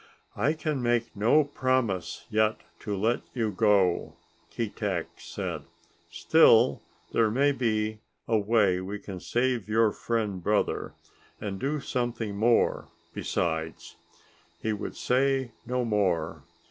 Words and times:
"I 0.35 0.53
can 0.53 0.81
make 0.81 1.15
no 1.15 1.43
promise 1.43 2.25
yet 2.31 2.61
to 2.79 2.97
let 2.97 3.21
you 3.35 3.51
go," 3.51 4.15
Keetack 4.49 5.19
said. 5.19 5.65
"Still 6.09 6.81
there 7.11 7.29
may 7.29 7.51
be 7.51 7.99
a 8.27 8.35
way 8.39 8.79
we 8.81 8.97
can 8.97 9.19
save 9.19 9.69
your 9.69 9.91
friend 9.91 10.41
brother 10.41 10.95
and 11.39 11.59
do 11.59 11.79
something 11.79 12.35
more 12.35 12.87
besides." 13.13 13.95
He 14.59 14.73
would 14.73 14.95
say 14.95 15.51
no 15.67 15.85
more. 15.85 16.45